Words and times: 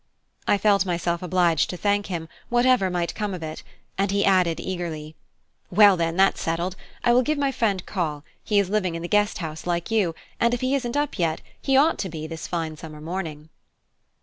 I 0.47 0.57
felt 0.57 0.83
myself 0.83 1.21
obliged 1.21 1.69
to 1.69 1.77
thank 1.77 2.07
him, 2.07 2.27
whatever 2.49 2.89
might 2.89 3.13
come 3.13 3.35
of 3.35 3.43
it; 3.43 3.61
and 3.99 4.09
he 4.09 4.25
added 4.25 4.59
eagerly: 4.59 5.15
"Well, 5.69 5.95
then, 5.95 6.15
that's 6.17 6.41
settled. 6.41 6.75
I 7.03 7.13
will 7.13 7.21
give 7.21 7.37
my 7.37 7.51
friend 7.51 7.81
a 7.81 7.83
call; 7.83 8.23
he 8.43 8.57
is 8.57 8.67
living 8.71 8.95
in 8.95 9.03
the 9.03 9.07
Guest 9.07 9.37
House 9.37 9.67
like 9.67 9.91
you, 9.91 10.15
and 10.39 10.55
if 10.55 10.61
he 10.61 10.73
isn't 10.73 10.97
up 10.97 11.19
yet, 11.19 11.41
he 11.61 11.77
ought 11.77 11.99
to 11.99 12.09
be 12.09 12.25
this 12.25 12.47
fine 12.47 12.77
summer 12.77 12.99
morning." 12.99 13.49